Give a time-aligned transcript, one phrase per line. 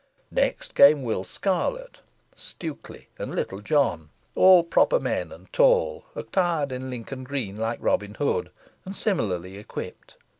[0.31, 1.99] Next came Will Scarlet,
[2.33, 8.15] Stukely, and Little John, all proper men and tall, attired in Lincoln green, like Robin
[8.15, 8.49] Hood,
[8.83, 10.15] and similarly equipped.